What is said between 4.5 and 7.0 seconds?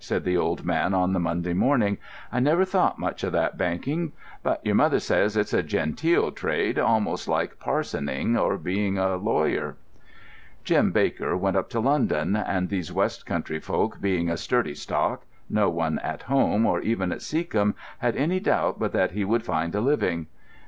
your mother says it's a genteel trade,